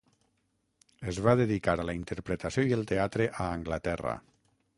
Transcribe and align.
Es 1.13 1.19
va 1.27 1.35
dedicar 1.41 1.75
a 1.83 1.85
la 1.91 1.95
interpretació 1.99 2.67
i 2.71 2.75
el 2.79 2.89
teatre 2.93 3.29
a 3.35 3.51
Anglaterra. 3.61 4.17